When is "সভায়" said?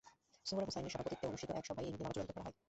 1.69-1.85